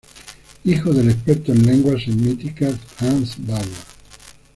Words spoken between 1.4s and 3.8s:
en lenguas semíticas Hans Bauer.